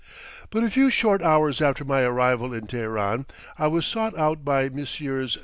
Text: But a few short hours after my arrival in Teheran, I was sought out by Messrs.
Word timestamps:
But 0.49 0.63
a 0.63 0.69
few 0.71 0.89
short 0.89 1.21
hours 1.21 1.61
after 1.61 1.85
my 1.85 2.01
arrival 2.01 2.55
in 2.55 2.65
Teheran, 2.65 3.27
I 3.59 3.67
was 3.67 3.85
sought 3.85 4.17
out 4.17 4.43
by 4.43 4.67
Messrs. 4.67 5.37